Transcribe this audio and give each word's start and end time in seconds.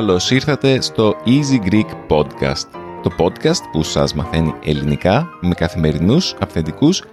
Καλώς 0.00 0.30
ήρθατε 0.30 0.80
στο 0.80 1.16
Easy 1.26 1.70
Greek 1.70 1.86
Podcast, 2.08 2.68
το 3.02 3.10
podcast 3.18 3.62
που 3.72 3.82
σας 3.82 4.14
μαθαίνει 4.14 4.54
ελληνικά 4.64 5.28
με 5.40 5.54
καθημερινούς 5.54 6.34
αυθεντικούς 6.40 7.04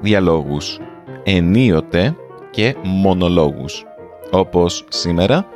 διαλόγους, 0.00 0.78
ενίοτε 1.24 2.16
και 2.50 2.76
μονολόγους. 2.82 3.84
Όπως 4.30 4.84
σήμερα 4.88 5.46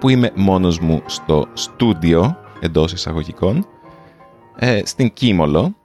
που 0.00 0.08
είμαι 0.08 0.32
μόνος 0.34 0.78
μου 0.78 1.02
στο 1.06 1.46
στούντιο 1.52 2.36
εντός 2.60 2.92
εισαγωγικών, 2.92 3.66
ε, 4.56 4.80
στην 4.84 5.12
Κίμολο. 5.12 5.76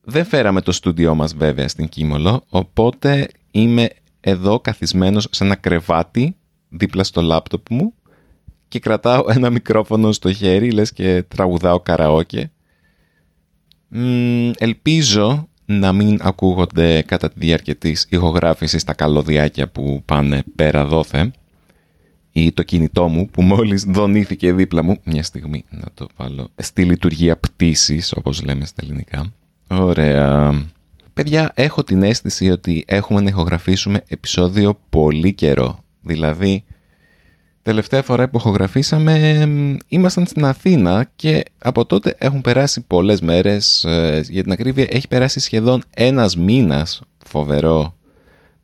Δεν 0.00 0.24
φέραμε 0.24 0.60
το 0.60 0.72
στούντιό 0.72 1.14
μας 1.14 1.34
βέβαια 1.34 1.68
στην 1.68 1.88
Κίμολο, 1.88 2.44
οπότε 2.48 3.28
είμαι 3.50 3.88
εδώ 4.20 4.60
καθισμένος 4.60 5.28
σε 5.30 5.44
ένα 5.44 5.54
κρεβάτι 5.54 6.36
δίπλα 6.68 7.04
στο 7.04 7.22
λάπτοπ 7.22 7.70
μου 7.70 7.94
και 8.68 8.78
κρατάω 8.78 9.24
ένα 9.28 9.50
μικρόφωνο 9.50 10.12
στο 10.12 10.32
χέρι, 10.32 10.70
λες 10.70 10.92
και 10.92 11.22
τραγουδάω 11.22 11.80
καραόκε. 11.80 12.50
ελπίζω 14.58 15.47
να 15.70 15.92
μην 15.92 16.18
ακούγονται 16.20 17.02
κατά 17.02 17.28
τη 17.28 17.34
διάρκεια 17.38 17.76
της 17.76 18.06
ηχογράφησης 18.08 18.84
τα 18.84 18.94
καλωδιάκια 18.94 19.68
που 19.68 20.02
πάνε 20.04 20.42
πέρα 20.56 20.84
δόθε 20.84 21.30
ή 22.32 22.52
το 22.52 22.62
κινητό 22.62 23.08
μου 23.08 23.28
που 23.28 23.42
μόλις 23.42 23.84
δονήθηκε 23.84 24.52
δίπλα 24.52 24.82
μου. 24.82 24.96
Μια 25.04 25.22
στιγμή 25.22 25.64
να 25.70 25.86
το 25.94 26.06
βάλω 26.16 26.48
στη 26.56 26.84
λειτουργία 26.84 27.36
πτήσης 27.36 28.12
όπως 28.12 28.42
λέμε 28.42 28.64
στα 28.64 28.82
ελληνικά. 28.84 29.32
Ωραία. 29.68 30.64
Παιδιά, 31.14 31.52
έχω 31.54 31.84
την 31.84 32.02
αίσθηση 32.02 32.50
ότι 32.50 32.84
έχουμε 32.86 33.20
να 33.20 33.28
ηχογραφήσουμε 33.28 34.02
επεισόδιο 34.08 34.78
πολύ 34.90 35.32
καιρό. 35.32 35.84
Δηλαδή, 36.02 36.64
Τελευταία 37.68 38.02
φορά 38.02 38.28
που 38.28 38.36
ηχογραφήσαμε 38.36 39.46
ήμασταν 39.88 40.26
στην 40.26 40.44
Αθήνα 40.44 41.10
και 41.16 41.44
από 41.58 41.86
τότε 41.86 42.14
έχουν 42.18 42.40
περάσει 42.40 42.80
πολλές 42.80 43.20
μέρες. 43.20 43.84
Ε, 43.84 44.24
για 44.28 44.42
την 44.42 44.52
ακρίβεια 44.52 44.86
έχει 44.90 45.08
περάσει 45.08 45.40
σχεδόν 45.40 45.82
ένας 45.94 46.36
μήνας. 46.36 47.02
Φοβερό. 47.26 47.96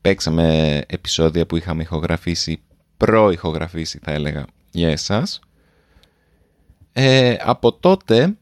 Παίξαμε 0.01 0.81
επεισόδια 0.87 1.47
που 1.47 1.57
είχαμε 1.57 1.83
ηχογραφήσει, 1.83 2.63
προ-ηχογραφήσει 2.97 3.99
θα 4.03 4.13
έλεγα 4.13 4.45
για 4.71 4.89
εσάς. 4.89 5.41
Ε, 6.93 7.37
από 7.41 7.73
τότε 7.73 8.37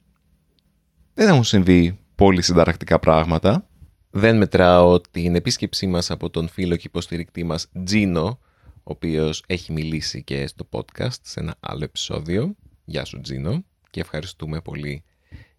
δεν 1.15 1.29
έχουν 1.29 1.45
συμβεί 1.45 1.99
πολύ 2.15 2.43
συνταρακτικά 2.43 2.99
πράγματα. 2.99 3.67
Δεν 4.11 4.37
μετράω 4.37 5.01
την 5.01 5.35
επίσκεψή 5.35 5.87
μας 5.87 6.11
από 6.11 6.31
τον 6.31 6.49
φίλο 6.49 6.77
και 6.77 6.87
υποστηρικτή 6.87 7.45
μας 7.45 7.69
Τζίνο, 7.85 8.39
ο 8.85 8.93
οποίος 8.93 9.45
έχει 9.47 9.73
μιλήσει 9.73 10.23
και 10.23 10.47
στο 10.47 10.69
podcast 10.71 11.17
σε 11.23 11.41
ένα 11.41 11.55
άλλο 11.61 11.85
επεισόδιο. 11.85 12.55
Γεια 12.85 13.05
σου 13.05 13.21
Τζίνο 13.21 13.65
και 13.91 14.01
ευχαριστούμε 14.01 14.61
πολύ 14.61 15.05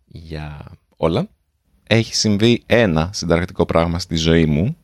για 0.06 0.72
όλα. 0.98 1.30
Έχει 1.84 2.16
συμβεί 2.16 2.64
ένα 2.66 3.10
συνταρακτικό 3.14 3.66
πράγμα 3.66 4.00
στη 4.00 4.16
ζωή 4.16 4.46
μου 4.46 4.78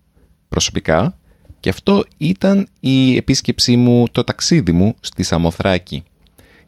προσωπικά 0.50 1.20
και 1.60 1.70
αυτό 1.70 2.04
ήταν 2.17 2.67
η 2.80 3.16
επίσκεψή 3.16 3.76
μου, 3.76 4.08
το 4.12 4.23
ταξίδι 4.23 4.72
μου 4.72 4.95
στη 5.00 5.23
Σαμοθράκη 5.23 6.04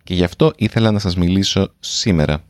και 0.04 0.14
γι' 0.14 0.24
αυτό 0.24 0.54
ήθελα 0.56 0.92
να 0.92 1.00
σας 1.00 1.16
μιλήσω 1.16 1.74
σήμερα. 1.80 2.44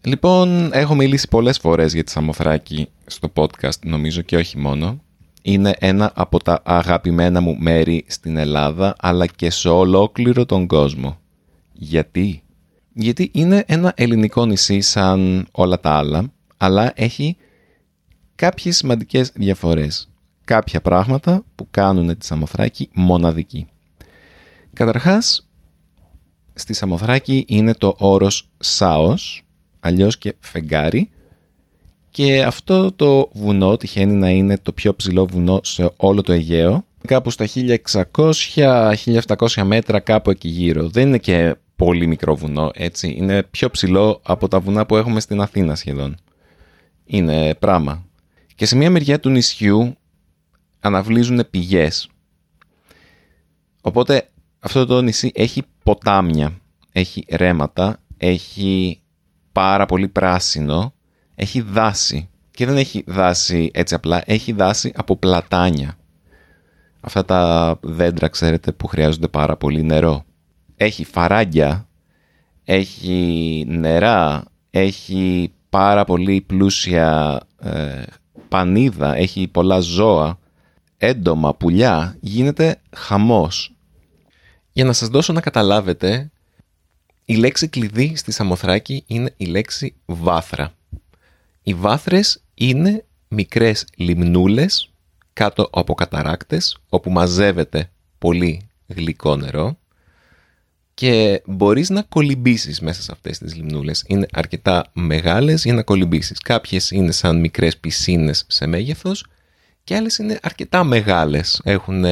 Λοιπόν, 0.00 0.72
έχω 0.72 0.94
μιλήσει 0.94 1.28
πολλές 1.28 1.58
φορές 1.58 1.92
για 1.92 2.04
τη 2.04 2.10
Σαμοθράκη 2.10 2.88
στο 3.06 3.32
podcast 3.34 3.78
νομίζω 3.84 4.22
και 4.22 4.36
όχι 4.36 4.58
μόνο 4.58 5.00
είναι 5.46 5.74
ένα 5.78 6.12
από 6.14 6.42
τα 6.42 6.60
αγαπημένα 6.64 7.40
μου 7.40 7.56
μέρη 7.58 8.04
στην 8.08 8.36
Ελλάδα 8.36 8.94
αλλά 8.98 9.26
και 9.26 9.50
σε 9.50 9.68
ολόκληρο 9.68 10.46
τον 10.46 10.66
κόσμο. 10.66 11.18
Γιατί; 11.72 12.42
Γιατί 12.92 13.30
είναι 13.32 13.64
ένα 13.66 13.92
ελληνικό 13.96 14.46
νησί 14.46 14.80
σαν 14.80 15.46
όλα 15.52 15.80
τα 15.80 15.90
άλλα, 15.90 16.32
αλλά 16.56 16.92
έχει 16.94 17.36
κάποιες 18.34 18.76
σημαντικές 18.76 19.30
διαφορές. 19.34 20.10
Κάποια 20.44 20.80
πράγματα 20.80 21.44
που 21.54 21.66
κάνουν 21.70 22.18
τη 22.18 22.26
Σαμοθράκη 22.26 22.88
μοναδική. 22.92 23.66
Καταρχάς, 24.72 25.48
στη 26.54 26.72
Σαμοθράκη 26.74 27.44
είναι 27.48 27.74
το 27.74 27.94
όρος 27.98 28.48
Σάος, 28.58 29.44
αλλιώς 29.80 30.18
και 30.18 30.34
φεγγάρι, 30.40 31.10
και 32.16 32.42
αυτό 32.42 32.92
το 32.92 33.30
βουνό 33.32 33.76
τυχαίνει 33.76 34.12
να 34.12 34.30
είναι 34.30 34.58
το 34.58 34.72
πιο 34.72 34.94
ψηλό 34.94 35.26
βουνό 35.26 35.60
σε 35.62 35.92
όλο 35.96 36.22
το 36.22 36.32
Αιγαίο. 36.32 36.84
Κάπου 37.06 37.30
στα 37.30 37.46
1600-1700 38.14 39.62
μέτρα 39.64 40.00
κάπου 40.00 40.30
εκεί 40.30 40.48
γύρω. 40.48 40.88
Δεν 40.88 41.06
είναι 41.06 41.18
και 41.18 41.56
πολύ 41.76 42.06
μικρό 42.06 42.36
βουνό, 42.36 42.70
έτσι. 42.74 43.14
Είναι 43.18 43.42
πιο 43.42 43.70
ψηλό 43.70 44.20
από 44.24 44.48
τα 44.48 44.60
βουνά 44.60 44.86
που 44.86 44.96
έχουμε 44.96 45.20
στην 45.20 45.40
Αθήνα 45.40 45.74
σχεδόν. 45.74 46.16
Είναι 47.04 47.54
πράγμα. 47.54 48.04
Και 48.54 48.66
σε 48.66 48.76
μία 48.76 48.90
μεριά 48.90 49.20
του 49.20 49.28
νησιού 49.28 49.96
αναβλύζουν 50.80 51.46
πηγές. 51.50 52.08
Οπότε 53.80 54.28
αυτό 54.58 54.86
το 54.86 55.02
νησί 55.02 55.30
έχει 55.34 55.62
ποτάμια, 55.82 56.60
έχει 56.92 57.24
ρέματα, 57.30 58.02
έχει 58.16 59.00
πάρα 59.52 59.86
πολύ 59.86 60.08
πράσινο 60.08 60.94
έχει 61.36 61.60
δάση. 61.60 62.28
Και 62.50 62.66
δεν 62.66 62.76
έχει 62.76 63.04
δάση 63.06 63.70
έτσι 63.74 63.94
απλά, 63.94 64.22
έχει 64.26 64.52
δάση 64.52 64.92
από 64.96 65.16
πλατάνια. 65.16 65.98
Αυτά 67.00 67.24
τα 67.24 67.78
δέντρα, 67.82 68.28
ξέρετε, 68.28 68.72
που 68.72 68.86
χρειάζονται 68.86 69.28
πάρα 69.28 69.56
πολύ 69.56 69.82
νερό. 69.82 70.24
Έχει 70.76 71.04
φαράγγια, 71.04 71.88
έχει 72.64 73.64
νερά, 73.68 74.44
έχει 74.70 75.52
πάρα 75.70 76.04
πολύ 76.04 76.40
πλούσια 76.40 77.40
ε, 77.60 78.02
πανίδα, 78.48 79.16
έχει 79.16 79.48
πολλά 79.48 79.80
ζώα, 79.80 80.38
έντομα, 80.96 81.54
πουλιά, 81.54 82.16
γίνεται 82.20 82.80
χαμός. 82.96 83.74
Για 84.72 84.84
να 84.84 84.92
σας 84.92 85.08
δώσω 85.08 85.32
να 85.32 85.40
καταλάβετε, 85.40 86.30
η 87.24 87.34
λέξη 87.34 87.68
κλειδί 87.68 88.16
στη 88.16 88.32
Σαμοθράκη 88.32 89.04
είναι 89.06 89.34
η 89.36 89.44
λέξη 89.44 89.94
βάθρα. 90.06 90.72
Οι 91.68 91.74
βάθρες 91.74 92.42
είναι 92.54 93.04
μικρές 93.28 93.86
λιμνούλες 93.96 94.90
κάτω 95.32 95.68
από 95.72 95.94
καταράκτες 95.94 96.78
όπου 96.88 97.10
μαζεύεται 97.10 97.90
πολύ 98.18 98.68
γλυκό 98.86 99.36
νερό 99.36 99.78
και 100.94 101.42
μπορείς 101.46 101.90
να 101.90 102.02
κολυμπήσεις 102.02 102.80
μέσα 102.80 103.02
σε 103.02 103.12
αυτές 103.12 103.38
τις 103.38 103.54
λιμνούλες. 103.54 104.04
Είναι 104.06 104.26
αρκετά 104.32 104.84
μεγάλες 104.92 105.64
για 105.64 105.74
να 105.74 105.82
κολυμπήσεις. 105.82 106.38
Κάποιες 106.38 106.90
είναι 106.90 107.12
σαν 107.12 107.40
μικρές 107.40 107.76
πισίνες 107.76 108.44
σε 108.48 108.66
μέγεθος 108.66 109.26
και 109.84 109.96
άλλες 109.96 110.18
είναι 110.18 110.38
αρκετά 110.42 110.84
μεγάλες. 110.84 111.60
Έχουν, 111.64 112.04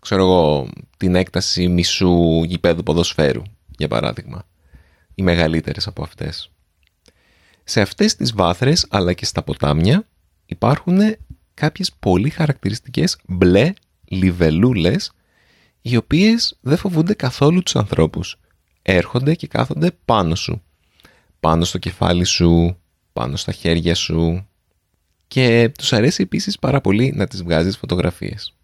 ξέρω 0.00 0.22
εγώ, 0.22 0.68
την 0.96 1.14
έκταση 1.14 1.68
μισού 1.68 2.42
γηπέδου 2.44 2.82
ποδοσφαίρου, 2.82 3.42
για 3.78 3.88
παράδειγμα. 3.88 4.46
Οι 5.14 5.22
μεγαλύτερες 5.22 5.86
από 5.86 6.02
αυτές. 6.02 6.50
Σε 7.70 7.80
αυτές 7.80 8.16
τις 8.16 8.32
βάθρες 8.32 8.86
αλλά 8.90 9.12
και 9.12 9.24
στα 9.24 9.42
ποτάμια 9.42 10.06
υπάρχουν 10.46 10.98
κάποιες 11.54 11.92
πολύ 12.00 12.30
χαρακτηριστικές 12.30 13.18
μπλε 13.26 13.72
λιβελούλες 14.04 15.12
οι 15.82 15.96
οποίες 15.96 16.58
δεν 16.60 16.76
φοβούνται 16.76 17.14
καθόλου 17.14 17.62
τους 17.62 17.76
ανθρώπους. 17.76 18.38
Έρχονται 18.82 19.34
και 19.34 19.46
κάθονται 19.46 19.90
πάνω 20.04 20.34
σου. 20.34 20.62
Πάνω 21.40 21.64
στο 21.64 21.78
κεφάλι 21.78 22.24
σου, 22.24 22.76
πάνω 23.12 23.36
στα 23.36 23.52
χέρια 23.52 23.94
σου 23.94 24.46
και 25.26 25.72
τους 25.78 25.92
αρέσει 25.92 26.22
επίσης 26.22 26.58
πάρα 26.58 26.80
πολύ 26.80 27.12
να 27.16 27.26
τις 27.26 27.42
βγάζεις 27.42 27.76
φωτογραφίες. 27.76 28.54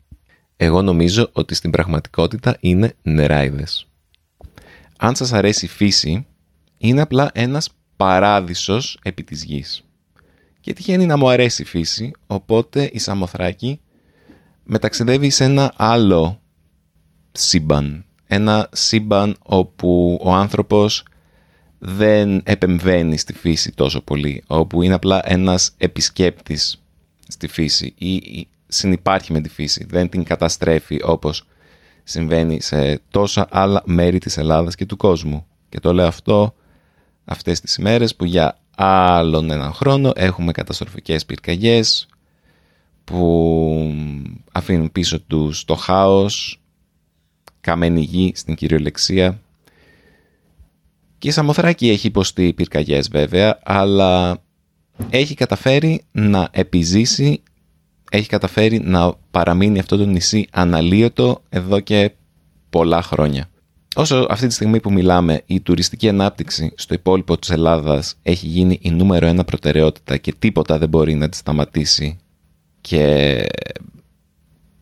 Εγώ 0.56 0.82
νομίζω 0.82 1.28
ότι 1.32 1.54
στην 1.54 1.70
πραγματικότητα 1.70 2.56
είναι 2.60 2.94
νεράιδες. 3.02 3.86
Αν 4.98 5.14
σας 5.14 5.32
αρέσει 5.32 5.64
η 5.64 5.68
φύση, 5.68 6.26
είναι 6.78 7.00
απλά 7.00 7.30
ένας 7.34 7.68
παράδεισος 7.96 8.98
επί 9.02 9.22
της 9.22 9.44
γης. 9.44 9.84
Και 10.60 10.72
τυχαίνει 10.72 11.06
να 11.06 11.16
μου 11.16 11.28
αρέσει 11.28 11.62
η 11.62 11.64
φύση, 11.64 12.10
οπότε 12.26 12.90
η 12.92 12.98
Σαμοθράκη 12.98 13.80
μεταξιδεύει 14.64 15.30
σε 15.30 15.44
ένα 15.44 15.72
άλλο 15.76 16.40
σύμπαν. 17.32 18.04
Ένα 18.26 18.68
σύμπαν 18.72 19.36
όπου 19.42 20.18
ο 20.22 20.32
άνθρωπος 20.32 21.04
δεν 21.78 22.42
επεμβαίνει 22.44 23.16
στη 23.16 23.32
φύση 23.32 23.72
τόσο 23.72 24.00
πολύ, 24.00 24.42
όπου 24.46 24.82
είναι 24.82 24.94
απλά 24.94 25.20
ένας 25.24 25.74
επισκέπτης 25.76 26.82
στη 27.28 27.46
φύση 27.46 27.94
ή 27.98 28.48
συνυπάρχει 28.66 29.32
με 29.32 29.40
τη 29.40 29.48
φύση, 29.48 29.86
δεν 29.88 30.08
την 30.08 30.24
καταστρέφει 30.24 30.98
όπως 31.02 31.46
συμβαίνει 32.04 32.60
σε 32.60 33.00
τόσα 33.10 33.46
άλλα 33.50 33.82
μέρη 33.84 34.18
της 34.18 34.36
Ελλάδας 34.36 34.74
και 34.74 34.86
του 34.86 34.96
κόσμου. 34.96 35.46
Και 35.68 35.80
το 35.80 35.92
λέω 35.92 36.06
αυτό 36.06 36.54
αυτές 37.24 37.60
τις 37.60 37.76
ημέρες 37.76 38.16
που 38.16 38.24
για 38.24 38.58
άλλον 38.76 39.50
έναν 39.50 39.72
χρόνο 39.72 40.12
έχουμε 40.14 40.52
καταστροφικές 40.52 41.24
πυρκαγιές 41.26 42.08
που 43.04 43.94
αφήνουν 44.52 44.92
πίσω 44.92 45.20
τους 45.20 45.64
το 45.64 45.74
χάος, 45.74 46.60
καμένη 47.60 48.00
γη 48.00 48.32
στην 48.34 48.54
κυριολεξία. 48.54 49.40
Και 51.18 51.28
η 51.28 51.32
Σαμοθράκη 51.32 51.88
έχει 51.88 52.06
υποστεί 52.06 52.52
πυρκαγιές 52.52 53.08
βέβαια, 53.08 53.58
αλλά 53.64 54.42
έχει 55.10 55.34
καταφέρει 55.34 56.04
να 56.12 56.48
επιζήσει, 56.50 57.42
έχει 58.10 58.28
καταφέρει 58.28 58.80
να 58.80 59.14
παραμείνει 59.30 59.78
αυτό 59.78 59.96
το 59.96 60.04
νησί 60.04 60.46
αναλύωτο 60.52 61.42
εδώ 61.48 61.80
και 61.80 62.12
πολλά 62.70 63.02
χρόνια. 63.02 63.48
Όσο 63.94 64.26
αυτή 64.28 64.46
τη 64.46 64.52
στιγμή 64.54 64.80
που 64.80 64.92
μιλάμε 64.92 65.42
η 65.46 65.60
τουριστική 65.60 66.08
ανάπτυξη 66.08 66.72
στο 66.76 66.94
υπόλοιπο 66.94 67.38
της 67.38 67.50
Ελλάδας 67.50 68.14
έχει 68.22 68.46
γίνει 68.46 68.78
η 68.82 68.90
νούμερο 68.90 69.26
ένα 69.26 69.44
προτεραιότητα 69.44 70.16
και 70.16 70.34
τίποτα 70.38 70.78
δεν 70.78 70.88
μπορεί 70.88 71.14
να 71.14 71.28
τη 71.28 71.36
σταματήσει 71.36 72.18
και 72.80 73.46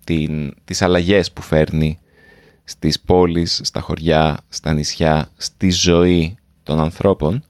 την, 0.05 0.55
τις 0.65 0.83
αλλαγές 0.83 1.33
που 1.33 1.43
φέρνει 1.43 1.99
στις 2.65 3.01
πόλεις, 3.01 3.61
στα 3.63 3.81
χωριά, 3.81 4.39
στα 4.49 4.73
νησιά, 4.73 5.31
στη 5.37 5.71
ζωή 5.71 6.37
των 6.63 6.81
ανθρώπων, 6.81 7.45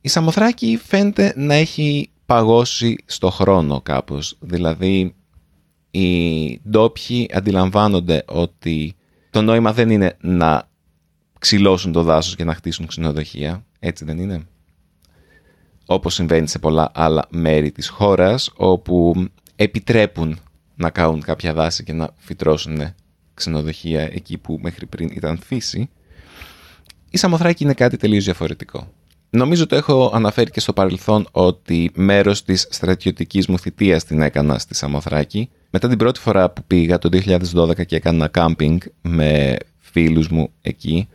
η 0.00 0.08
Σαμοθράκη 0.08 0.80
φαίνεται 0.86 1.32
να 1.36 1.54
έχει 1.54 2.10
παγώσει 2.26 2.96
στο 3.04 3.30
χρόνο 3.30 3.80
κάπως. 3.80 4.36
Δηλαδή, 4.40 5.14
οι 5.90 6.60
ντόπιοι 6.68 7.30
αντιλαμβάνονται 7.32 8.24
ότι 8.26 8.96
το 9.38 9.44
νόημα 9.44 9.72
δεν 9.72 9.90
είναι 9.90 10.16
να 10.20 10.68
ξυλώσουν 11.38 11.92
το 11.92 12.02
δάσος 12.02 12.36
και 12.36 12.44
να 12.44 12.54
χτίσουν 12.54 12.86
ξενοδοχεία. 12.86 13.64
Έτσι 13.78 14.04
δεν 14.04 14.18
είναι. 14.18 14.42
Όπως 15.86 16.14
συμβαίνει 16.14 16.48
σε 16.48 16.58
πολλά 16.58 16.90
άλλα 16.94 17.26
μέρη 17.30 17.70
της 17.70 17.88
χώρας, 17.88 18.50
όπου 18.56 19.24
επιτρέπουν 19.56 20.38
να 20.74 20.90
κάνουν 20.90 21.22
κάποια 21.22 21.52
δάση 21.52 21.84
και 21.84 21.92
να 21.92 22.10
φυτρώσουν 22.16 22.94
ξενοδοχεία 23.34 24.00
εκεί 24.00 24.38
που 24.38 24.58
μέχρι 24.62 24.86
πριν 24.86 25.08
ήταν 25.12 25.38
φύση. 25.44 25.90
Η 27.10 27.18
Σαμοθράκη 27.18 27.64
είναι 27.64 27.74
κάτι 27.74 27.96
τελείως 27.96 28.24
διαφορετικό. 28.24 28.92
Νομίζω 29.30 29.66
το 29.66 29.76
έχω 29.76 30.10
αναφέρει 30.14 30.50
και 30.50 30.60
στο 30.60 30.72
παρελθόν 30.72 31.28
ότι 31.30 31.90
μέρος 31.94 32.42
της 32.42 32.66
στρατιωτικής 32.70 33.46
μου 33.46 33.58
θητείας 33.58 34.04
την 34.04 34.22
έκανα 34.22 34.58
στη 34.58 34.74
Σαμοθράκη. 34.74 35.50
Μετά 35.70 35.88
την 35.88 35.98
πρώτη 35.98 36.20
φορά 36.20 36.50
που 36.50 36.62
πήγα 36.66 36.98
το 36.98 37.08
2012 37.54 37.86
και 37.86 37.96
έκανα 37.96 38.28
κάμπινγκ 38.28 38.80
με 39.02 39.56
φίλους 39.78 40.28
μου 40.28 40.50
εκεί, 40.62 41.08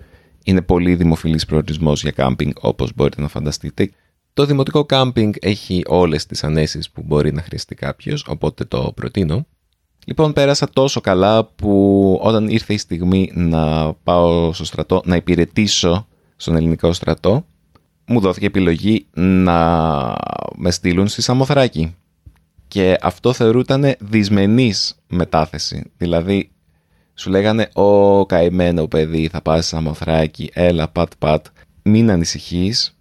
είναι 0.44 0.62
πολύ 0.62 0.96
δημοφιλής 0.96 1.46
προορισμός 1.46 2.02
για 2.02 2.12
κάμπινγκ 2.12 2.52
όπως 2.62 2.92
μπορείτε 2.96 3.22
να 3.22 3.28
φανταστείτε. 3.28 3.92
Το 4.34 4.46
δημοτικό 4.46 4.86
κάμπινγκ 4.86 5.34
έχει 5.42 5.84
όλες 5.88 6.26
τις 6.26 6.44
ανέσεις 6.44 6.90
που 6.90 7.04
μπορεί 7.06 7.34
να 7.34 7.42
χρειαστεί 7.42 7.76
κάποιος, 7.76 8.26
οπότε 8.28 8.64
το 8.64 8.92
προτείνω. 8.96 9.46
Λοιπόν, 10.06 10.34
πέρασα 10.34 10.70
τόσο 10.74 11.02
καλά 11.02 11.46
που 11.46 12.20
όταν 12.22 12.48
ήρθε 12.50 12.74
η 12.74 12.78
στιγμή 12.78 13.32
να 13.34 13.94
πάω 13.94 14.54
στο 14.54 14.66
στρατό, 14.66 15.02
να 15.06 15.16
υπηρετήσω 15.16 16.08
στον 16.36 16.56
ελληνικό 16.56 16.94
στρατό, 16.94 17.46
μου 18.06 18.20
δόθηκε 18.20 18.46
επιλογή 18.46 19.06
να 19.14 19.58
με 20.56 20.72
στείλουν 20.72 21.08
στη 21.08 21.22
Σαμοθράκη. 21.22 21.96
Και 22.74 22.98
αυτό 23.02 23.34
θεωρούταν 23.34 23.96
δυσμενής 24.00 24.96
μετάθεση. 25.08 25.92
Δηλαδή, 25.98 26.52
σου 27.14 27.30
λέγανε 27.30 27.70
«Ω 27.74 28.26
καημένο 28.26 28.88
παιδί, 28.88 29.28
θα 29.32 29.42
πας 29.42 29.66
στη 29.66 29.76
Σαμοθράκη, 29.76 30.50
έλα 30.54 30.88
πατ 30.88 31.12
πατ, 31.20 31.46
μην 31.84 32.12
ανησυχείς, 32.12 32.98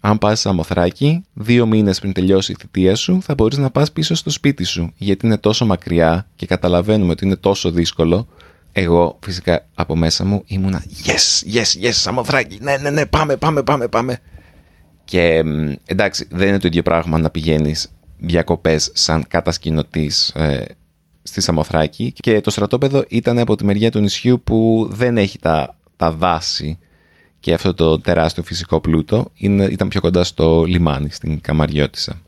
αν 0.00 0.18
πας 0.18 0.40
σε 0.40 0.48
Σαμοθράκη, 0.48 1.24
δύο 1.32 1.66
μήνες 1.66 2.00
πριν 2.00 2.12
τελειώσει 2.12 2.52
η 2.52 2.56
θητεία 2.58 2.94
σου, 2.94 3.22
θα 3.22 3.34
μπορείς 3.34 3.58
να 3.58 3.70
πας 3.70 3.92
πίσω 3.92 4.14
στο 4.14 4.30
σπίτι 4.30 4.64
σου, 4.64 4.92
γιατί 4.96 5.26
είναι 5.26 5.38
τόσο 5.38 5.66
μακριά 5.66 6.26
και 6.36 6.46
καταλαβαίνουμε 6.46 7.12
ότι 7.12 7.24
είναι 7.24 7.36
τόσο 7.36 7.70
δύσκολο. 7.70 8.28
Εγώ 8.72 9.18
φυσικά 9.22 9.66
από 9.74 9.96
μέσα 9.96 10.24
μου 10.24 10.42
ήμουνα 10.46 10.84
yes, 11.04 11.54
yes, 11.54 11.86
yes, 11.86 11.92
Σαμοθράκη, 11.92 12.58
ναι, 12.60 12.76
ναι, 12.76 12.90
ναι, 12.90 13.06
πάμε, 13.06 13.36
πάμε, 13.36 13.62
πάμε, 13.62 13.88
πάμε. 13.88 14.18
Και 15.04 15.42
εντάξει, 15.86 16.26
δεν 16.30 16.48
είναι 16.48 16.58
το 16.58 16.66
ίδιο 16.66 16.82
πράγμα 16.82 17.18
να 17.18 17.30
πηγαίνεις 17.30 17.90
διακοπές 18.20 18.90
σαν 18.94 19.24
κατασκηνωτής 19.28 20.28
ε, 20.28 20.64
στη 21.22 21.40
Σαμοθράκη 21.40 22.12
και 22.12 22.40
το 22.40 22.50
στρατόπεδο 22.50 23.04
ήταν 23.08 23.38
από 23.38 23.56
τη 23.56 23.64
μεριά 23.64 23.90
του 23.90 24.00
νησιού 24.00 24.40
που 24.44 24.88
δεν 24.90 25.18
έχει 25.18 25.38
τα, 25.38 25.76
τα 25.96 26.12
δάση 26.12 26.78
και 27.40 27.52
αυτό 27.52 27.74
το 27.74 28.00
τεράστιο 28.00 28.42
φυσικό 28.42 28.80
πλούτο 28.80 29.30
είναι, 29.34 29.64
ήταν 29.64 29.88
πιο 29.88 30.00
κοντά 30.00 30.24
στο 30.24 30.64
λιμάνι, 30.64 31.10
στην 31.10 31.40
Καμαριώτισσα. 31.40 32.20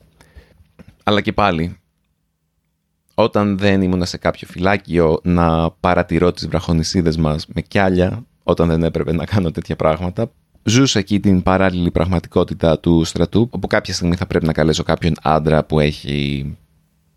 Αλλά 1.02 1.20
και 1.20 1.32
πάλι, 1.32 1.76
όταν 3.14 3.58
δεν 3.58 3.82
ήμουν 3.82 4.06
σε 4.06 4.16
κάποιο 4.16 4.48
φυλάκιο 4.50 5.20
να 5.22 5.70
παρατηρώ 5.70 6.32
τις 6.32 6.48
βραχονισίδες 6.48 7.16
μας 7.16 7.46
με 7.46 7.60
κιάλια, 7.60 8.24
όταν 8.42 8.68
δεν 8.68 8.82
έπρεπε 8.82 9.12
να 9.12 9.24
κάνω 9.24 9.50
τέτοια 9.50 9.76
πράγματα, 9.76 10.30
ζούσα 10.64 10.98
εκεί 10.98 11.20
την 11.20 11.42
παράλληλη 11.42 11.90
πραγματικότητα 11.90 12.78
του 12.78 13.04
στρατού, 13.04 13.48
όπου 13.50 13.66
κάποια 13.66 13.94
στιγμή 13.94 14.16
θα 14.16 14.26
πρέπει 14.26 14.46
να 14.46 14.52
καλέσω 14.52 14.82
κάποιον 14.82 15.14
άντρα 15.22 15.64
που 15.64 15.80
έχει 15.80 16.46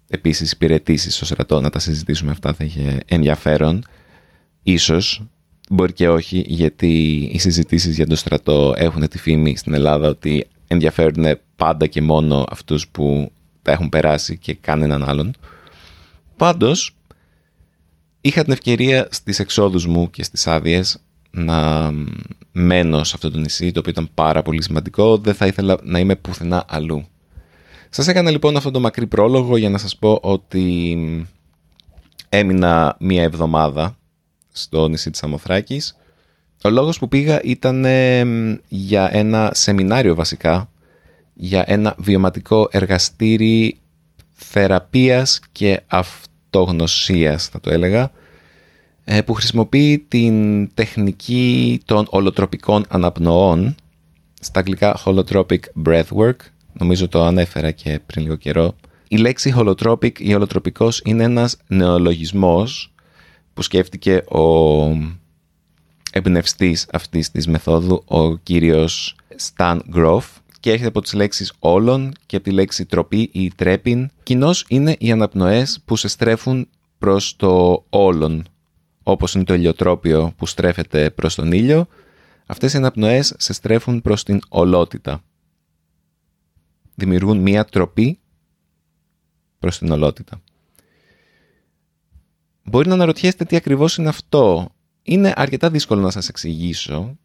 επίσης 0.08 0.52
υπηρετήσει 0.52 1.12
στο 1.12 1.26
στρατό 1.26 1.62
να 1.62 1.70
τα 1.70 1.80
συζητήσουμε 1.80 2.32
αυτά, 2.32 2.54
θα 2.54 2.64
είχε 2.64 3.00
ενδιαφέρον. 3.06 3.84
Ίσως 4.64 5.24
Μπορεί 5.70 5.94
και 5.94 6.10
όχι, 6.10 6.44
γιατί 6.48 7.16
οι 7.34 7.38
συζητήσεις 7.38 7.96
για 7.96 8.08
το 8.08 8.16
στρατό 8.16 8.74
έχουν 8.78 9.08
τη 9.08 9.18
φήμη 9.18 9.58
στην 9.58 9.74
Ελλάδα 9.74 10.08
ότι 10.08 10.48
ενδιαφέρουν 10.68 11.40
πάντα 11.56 11.88
και 11.88 12.02
μόνο 12.02 12.46
αυτούς 12.50 12.88
που 12.88 13.32
τα 13.62 13.72
έχουν 13.72 13.90
περάσει 13.90 14.38
και 14.38 14.54
κανέναν 14.54 15.10
άλλον. 15.10 15.34
Πάντως, 16.38 16.96
είχα 18.22 18.44
την 18.44 18.54
ευκαιρία 18.54 19.08
στις 19.12 19.40
εξόδους 19.40 19.88
μου 19.88 20.10
και 20.10 20.24
στις 20.24 20.48
άδειες 20.48 20.98
να 21.32 21.92
μένω 22.58 23.04
σε 23.04 23.12
αυτό 23.16 23.32
το 23.32 23.38
νησί, 23.38 23.72
το 23.72 23.80
οποίο 23.80 23.92
ήταν 23.92 24.10
πάρα 24.14 24.42
πολύ 24.42 24.64
σημαντικό. 24.64 25.18
Δεν 25.18 25.34
θα 25.34 25.46
ήθελα 25.46 25.78
να 25.84 26.00
είμαι 26.00 26.16
πουθενά 26.16 26.66
αλλού. 26.68 27.06
Σας 27.90 28.08
έκανα 28.08 28.32
λοιπόν 28.32 28.58
αυτό 28.58 28.72
το 28.72 28.80
μακρύ 28.80 29.08
πρόλογο 29.08 29.58
για 29.58 29.70
να 29.70 29.78
σας 29.78 29.98
πω 29.98 30.20
ότι 30.22 31.28
έμεινα 32.30 32.96
μία 33.00 33.24
εβδομάδα 33.24 33.98
στο 34.52 34.88
νησί 34.88 35.10
της 35.12 35.24
Αμοθράκης. 35.24 35.98
Ο 36.64 36.70
λόγος 36.70 37.00
που 37.00 37.08
πήγα 37.08 37.42
ήταν 37.42 37.86
για 38.68 39.10
ένα 39.12 39.52
σεμινάριο 39.54 40.16
βασικά, 40.16 40.70
για 41.34 41.64
ένα 41.68 41.96
βιωματικό 41.98 42.68
εργαστήρι 42.72 43.80
θεραπείας 44.34 45.40
και 45.52 45.82
αυτογνωσίας 45.88 47.48
θα 47.48 47.60
το 47.60 47.72
έλεγα, 47.72 48.02
ε, 48.02 48.10
που 49.26 49.34
χρησιμοποιεί 49.34 50.06
την 50.08 50.68
τεχνική 50.74 51.80
των 51.86 52.06
ολοτροπικών 52.10 52.86
αναπνοών, 52.90 53.76
στα 54.40 54.60
αγγλικά 54.60 55.00
holotropic 55.06 55.60
breathwork, 55.86 56.36
νομίζω 56.74 57.08
το 57.08 57.24
ανέφερα 57.24 57.72
και 57.72 58.00
πριν 58.06 58.24
λίγο 58.24 58.36
καιρό. 58.36 58.76
Η 59.08 59.18
λέξη 59.18 59.54
holotropic 59.58 60.20
ή 60.20 60.34
ολοτροπικός 60.34 61.02
είναι 61.06 61.24
ένας 61.24 61.58
νεολογισμός 61.68 62.94
που 63.54 63.62
σκέφτηκε 63.62 64.24
ο 64.28 64.44
εμπνευστής 66.12 66.88
αυτής 66.92 67.32
της 67.32 67.48
μεθόδου, 67.48 68.04
ο 68.06 68.36
κύριος 68.36 69.16
Stan 69.42 69.80
Groff 69.96 70.24
και 70.60 70.70
έρχεται 70.70 70.90
από 70.90 71.02
τις 71.02 71.14
λέξεις 71.14 71.54
όλων 71.60 72.14
και 72.26 72.36
από 72.36 72.46
τη 72.46 72.52
λέξη 72.52 72.86
τροπή 72.86 73.30
ή 73.34 73.52
τρέπιν. 73.56 74.10
Κοινώς 74.24 74.66
είναι 74.68 74.96
οι 75.00 75.12
αναπνοές 75.12 75.80
που 75.86 75.96
σε 75.96 76.08
στρέφουν 76.08 76.68
προς 76.98 77.36
το 77.36 77.84
όλον, 77.90 78.46
όπως 79.08 79.34
είναι 79.34 79.44
το 79.44 79.54
ηλιοτρόπιο 79.54 80.34
που 80.38 80.46
στρέφεται 80.46 81.10
προς 81.10 81.36
τον 81.36 81.52
ήλιο, 81.52 81.88
αυτές 82.46 82.74
οι 82.74 82.78
αναπνοές 82.78 83.34
σε 83.38 83.54
στρέφουν 83.54 84.02
προς 84.02 84.24
την 84.24 84.40
ολότητα. 84.50 85.24
Δημιουργούν 86.96 87.38
μία 87.38 87.66
τροπή 87.66 88.20
προς 89.60 89.78
την 89.78 89.92
ολότητα. 89.92 90.42
Μπορεί 92.64 92.88
να 92.88 92.94
αναρωτιέστε 92.94 93.46
τι 93.46 93.56
ακριβώς 93.56 93.98
είναι 93.98 94.10
αυτό. 94.10 94.70
Είναι 95.02 95.34
αρκετά 95.36 95.70
δύσκολο 95.70 96.02
να 96.02 96.10
σας 96.10 96.30
εξηγήσω. 96.30 97.18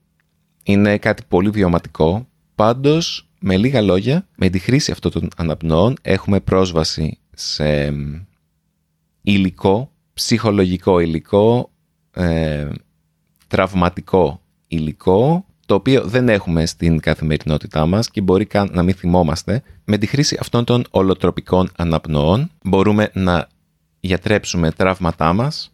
Είναι 0.63 0.99
κάτι 0.99 1.23
πολύ 1.29 1.51
βιωματικό. 1.51 2.29
Πάντως, 2.55 3.29
με 3.41 3.57
λίγα 3.57 3.81
λόγια, 3.81 4.29
με 4.37 4.49
τη 4.49 4.59
χρήση 4.59 4.93
αυτών 4.93 5.11
των 5.11 5.29
αναπνοών 5.37 5.97
έχουμε 6.03 6.41
πρόσβαση 6.41 7.19
σε 7.35 7.95
υλικό, 9.23 9.93
ψυχολογικό 10.21 11.01
υλικό, 11.01 11.71
ε, 12.11 12.69
τραυματικό 13.49 14.41
υλικό, 14.69 15.45
το 15.67 15.75
οποίο 15.75 16.03
δεν 16.05 16.29
έχουμε 16.29 16.67
στην 16.67 17.01
καθημερινότητά 17.01 17.87
μας 17.87 18.11
και 18.11 18.21
μπορεί 18.21 18.45
καν 18.45 18.71
να 18.73 18.83
μην 18.83 18.95
θυμόμαστε. 18.95 19.63
Με 19.85 19.99
τη 19.99 20.07
χρήση 20.07 20.37
αυτών 20.41 20.65
των 20.65 20.85
ολοτροπικών 20.91 21.71
αναπνοών 21.77 22.51
μπορούμε 22.65 23.11
να 23.15 23.49
γιατρέψουμε 24.01 24.71
τραύματά 24.71 25.33
μας, 25.33 25.73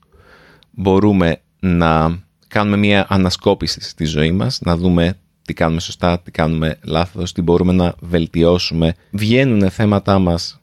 μπορούμε 0.71 1.41
να 1.61 2.19
κάνουμε 2.49 2.77
μια 2.77 3.07
ανασκόπηση 3.09 3.81
στη 3.81 4.05
ζωή 4.05 4.33
μας, 4.33 4.61
να 4.61 4.77
δούμε 4.77 5.19
τι 5.43 5.55
κάνουμε 5.55 5.81
σωστά, 5.81 6.21
τι 6.21 6.31
κάνουμε 6.31 6.79
λάθος, 6.85 7.33
τι 7.33 7.43
μπορούμε 7.43 7.73
να 7.73 7.95
βελτιώσουμε. 8.01 8.95
Βγαίνουν 9.11 9.71
θέματα 9.71 10.19
μας 10.19 10.61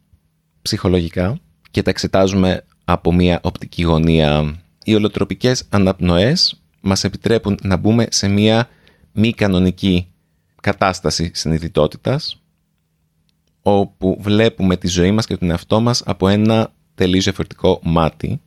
ψυχολογικά 0.61 1.39
και 1.71 1.81
τα 1.81 1.89
εξετάζουμε 1.89 2.63
από 2.85 3.13
μια 3.13 3.39
οπτική 3.43 3.81
γωνία. 3.81 4.61
Οι 4.83 4.95
ολοτροπικές 4.95 5.63
αναπνοές 5.69 6.61
μας 6.81 7.03
επιτρέπουν 7.03 7.59
να 7.63 7.75
μπούμε 7.75 8.07
σε 8.09 8.27
μια 8.27 8.69
μη 9.11 9.33
κανονική 9.33 10.07
κατάσταση 10.61 11.31
συνειδητότητας, 11.33 12.41
όπου 13.61 14.17
βλέπουμε 14.21 14.77
τη 14.77 14.87
ζωή 14.87 15.11
μας 15.11 15.25
και 15.25 15.37
τον 15.37 15.49
εαυτό 15.49 15.81
μας 15.81 16.01
από 16.05 16.27
ένα 16.27 16.73
τελείως 16.95 17.23
διαφορετικό 17.23 17.79
μάτι, 17.83 18.41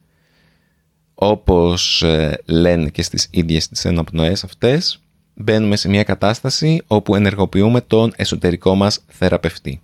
όπως 1.14 2.02
ε, 2.02 2.43
λένε 2.45 2.88
και 2.88 3.02
στις 3.02 3.28
ίδιες 3.31 3.69
τις 3.69 3.87
αναπνοές 3.87 4.45
αυτές, 4.45 5.00
μπαίνουμε 5.35 5.76
σε 5.76 5.88
μια 5.88 6.02
κατάσταση 6.02 6.83
όπου 6.87 7.14
ενεργοποιούμε 7.14 7.81
τον 7.81 8.12
εσωτερικό 8.16 8.75
μας 8.75 9.05
θεραπευτή. 9.09 9.81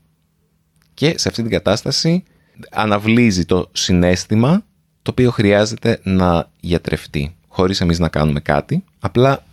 Και 0.94 1.18
σε 1.18 1.28
αυτή 1.28 1.42
την 1.42 1.50
κατάσταση 1.50 2.22
αναβλύζει 2.70 3.44
το 3.44 3.68
συνέστημα 3.72 4.64
το 5.02 5.10
οποίο 5.10 5.30
χρειάζεται 5.30 6.00
να 6.02 6.50
γιατρευτεί, 6.60 7.36
χωρίς 7.48 7.80
εμείς 7.80 7.98
να 7.98 8.08
κάνουμε 8.08 8.40
κάτι. 8.40 8.84
Απλά 9.00 9.44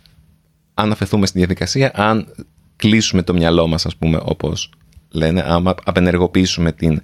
αν 0.74 0.92
αφαιθούμε 0.92 1.26
στη 1.26 1.38
διαδικασία, 1.38 1.90
αν 1.94 2.34
κλείσουμε 2.76 3.22
το 3.22 3.32
μυαλό 3.32 3.66
μας, 3.66 3.86
ας 3.86 3.96
πούμε, 3.96 4.20
όπως 4.22 4.70
λένε, 5.10 5.44
άμα 5.46 5.74
απενεργοποιήσουμε 5.84 6.72
την 6.72 7.00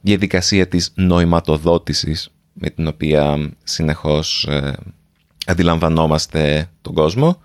διαδικασία 0.00 0.68
της 0.68 0.92
νοηματοδότησης 0.94 2.30
με 2.52 2.70
την 2.70 2.86
οποία 2.86 3.50
συνεχώς 3.64 4.46
ε, 4.48 4.74
αντιλαμβανόμαστε 5.46 6.70
τον 6.82 6.94
κόσμο 6.94 7.40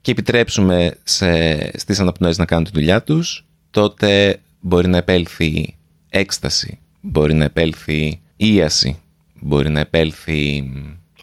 και 0.00 0.10
επιτρέψουμε 0.10 0.96
σε, 1.02 1.56
στις 1.78 2.00
αναπνοές 2.00 2.38
να 2.38 2.44
κάνουν 2.44 2.64
τη 2.64 2.70
δουλειά 2.74 3.02
τους, 3.02 3.46
τότε 3.70 4.40
μπορεί 4.60 4.88
να 4.88 4.96
επέλθει 4.96 5.76
έκσταση, 6.08 6.78
μπορεί 7.04 7.34
να 7.34 7.44
επέλθει 7.44 8.20
ίαση, 8.36 8.98
μπορεί 9.40 9.68
να 9.68 9.80
επέλθει 9.80 10.70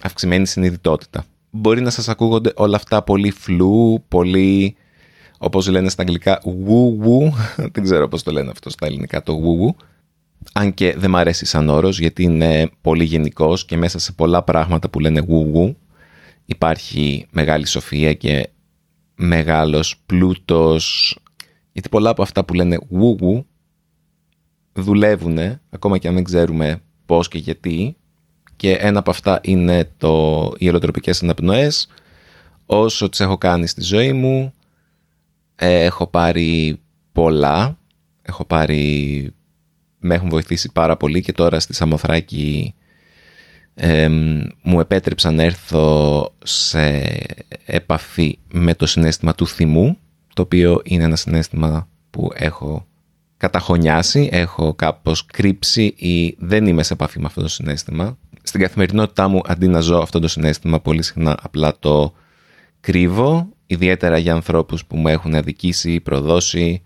αυξημένη 0.02 0.48
συνειδητότητα. 0.48 1.26
Μπορεί 1.50 1.82
να 1.82 1.90
σας 1.90 2.10
ακούγονται 2.10 2.52
όλα 2.56 2.76
αυτά 2.76 3.04
πολύ 3.04 3.32
φλού, 3.32 4.04
πολύ, 4.08 4.76
όπως 5.38 5.68
λένε 5.68 5.90
στα 5.90 6.02
αγγλικά, 6.02 6.42
woo-woo. 6.46 7.32
Δεν 7.74 7.84
ξέρω 7.84 8.08
πώς 8.08 8.24
το 8.24 8.32
λένε 8.32 8.50
αυτό 8.52 8.70
στα 8.70 8.86
ελληνικά, 8.86 9.24
το 9.24 9.34
woo-woo. 9.34 9.84
Αν 10.54 10.74
και 10.74 10.96
δεν 10.98 11.10
μ' 11.10 11.16
αρέσει 11.16 11.46
σαν 11.46 11.70
όρος, 11.70 12.00
γιατί 12.00 12.24
είναι 12.24 12.70
πολύ 12.82 13.04
γενικός 13.04 13.66
και 13.66 13.78
μέσα 13.78 14.00
σε 14.00 14.12
πολλά 14.12 14.44
πράγματα 14.44 14.90
που 14.90 15.00
λένε 15.00 15.22
woo-woo 15.30 15.74
υπάρχει 16.46 17.28
μεγάλη 17.32 17.66
σοφία 17.66 18.14
και 18.14 18.50
μεγάλος 19.16 20.02
πλούτος. 20.06 21.18
Γιατί 21.72 21.90
πολλά 21.90 22.10
από 22.10 22.22
αυτά 22.22 22.46
που 22.46 22.54
λένε 22.54 22.78
woo-woo 22.92 23.44
δουλεύουν, 24.74 25.60
ακόμα 25.70 25.98
και 25.98 26.08
αν 26.08 26.14
δεν 26.14 26.24
ξέρουμε 26.24 26.82
πώς 27.06 27.28
και 27.28 27.38
γιατί. 27.38 27.96
Και 28.56 28.72
ένα 28.72 29.00
από 29.00 29.12
αυτά 29.12 29.40
είναι 29.44 29.90
το, 29.98 30.54
οι 30.58 30.68
ελοτροπικές 30.68 31.24
αναπνοές. 31.24 31.88
Όσο 32.66 33.10
τις 33.10 33.20
έχω 33.20 33.38
κάνει 33.38 33.68
στη 33.68 33.82
ζωή 33.82 34.14
μου, 34.14 34.54
ε, 35.56 35.84
έχω 35.84 36.08
πάρει 36.08 36.80
πολλά. 37.12 37.78
Έχω 38.22 38.46
πάρει... 38.46 39.34
Με 40.04 40.16
έχουν 40.16 40.30
βοηθήσει 40.30 40.72
πάρα 40.72 40.98
πολύ 40.98 41.22
και 41.22 41.32
τώρα 41.32 41.60
στη 41.60 41.74
Σαμοθράκη 41.74 42.76
μου 44.62 44.80
επέτρεψαν 44.80 45.36
να 45.36 45.44
έρθω 45.44 46.36
σε 46.44 47.02
επαφή 47.66 48.40
με 48.52 48.76
το 48.76 48.86
συνέστημα 48.86 49.36
του 49.36 49.48
θυμού, 49.48 49.98
το 50.34 50.42
οποίο 50.42 50.82
είναι 50.84 51.04
ένα 51.04 51.16
συνέστημα 51.16 51.88
που 52.10 52.32
έχω 52.34 52.88
καταχωνιάσει, 53.42 54.30
έχω 54.32 54.74
κάπως 54.74 55.26
κρύψει 55.26 55.84
ή 55.84 56.36
δεν 56.40 56.66
είμαι 56.66 56.84
σε 56.84 56.94
επαφή 56.94 57.20
με 57.20 57.26
αυτό 57.26 57.42
το 57.42 57.48
συνέστημα. 57.48 58.18
Στην 58.44 58.62
καθημερινότητά 58.62 59.28
μου 59.28 59.42
αντί 59.46 59.68
να 59.68 59.80
ζω 59.80 59.98
αυτό 59.98 60.20
το 60.20 60.28
συνέστημα 60.28 60.80
πολύ 60.80 61.02
συχνά 61.04 61.38
απλά 61.42 61.80
το 61.80 62.14
κρύβω, 62.80 63.50
ιδιαίτερα 63.68 64.18
για 64.18 64.34
ανθρώπους 64.34 64.86
που 64.86 64.98
μου 64.98 65.08
έχουν 65.08 65.36
αδικήσει 65.36 65.92
ή 65.92 66.00
προδώσει. 66.00 66.82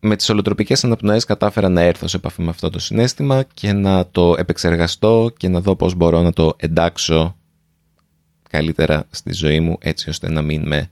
Με 0.00 0.16
τις 0.16 0.28
ολοτροπικές 0.28 0.84
αναπνοές 0.84 1.24
κατάφερα 1.24 1.68
να 1.68 1.80
έρθω 1.80 2.06
σε 2.06 2.16
επαφή 2.16 2.42
με 2.42 2.50
αυτό 2.50 2.70
το 2.70 2.78
συνέστημα 2.78 3.42
και 3.54 3.72
να 3.72 4.06
το 4.06 4.34
επεξεργαστώ 4.38 5.32
και 5.36 5.48
να 5.48 5.60
δω 5.60 5.76
πώς 5.76 5.94
μπορώ 5.94 6.22
να 6.22 6.32
το 6.32 6.54
εντάξω 6.56 7.36
καλύτερα 8.50 9.06
στη 9.10 9.32
ζωή 9.32 9.60
μου 9.60 9.76
έτσι 9.80 10.08
ώστε 10.08 10.30
να 10.30 10.42
μην 10.42 10.66
με 10.66 10.90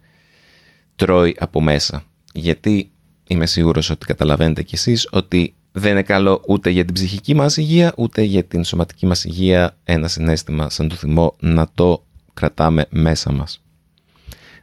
τρώει 0.96 1.36
από 1.38 1.60
μέσα. 1.60 2.04
Γιατί 2.32 2.90
είμαι 3.30 3.46
σίγουρος 3.46 3.90
ότι 3.90 4.06
καταλαβαίνετε 4.06 4.62
κι 4.62 4.74
εσείς 4.74 5.08
ότι 5.10 5.54
δεν 5.72 5.90
είναι 5.90 6.02
καλό 6.02 6.42
ούτε 6.46 6.70
για 6.70 6.84
την 6.84 6.94
ψυχική 6.94 7.34
μας 7.34 7.56
υγεία 7.56 7.92
ούτε 7.96 8.22
για 8.22 8.44
την 8.44 8.64
σωματική 8.64 9.06
μας 9.06 9.24
υγεία 9.24 9.76
ένα 9.84 10.08
συνέστημα 10.08 10.70
σαν 10.70 10.88
το 10.88 10.94
θυμό 10.94 11.36
να 11.40 11.68
το 11.74 12.04
κρατάμε 12.34 12.86
μέσα 12.90 13.32
μας. 13.32 13.62